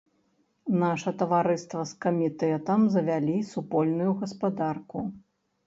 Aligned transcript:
Наша 0.83 1.11
таварыства 1.19 1.83
з 1.91 1.99
камітэтам 2.07 2.89
завялі 2.97 3.37
супольную 3.53 4.11
гаспадарку. 4.25 5.07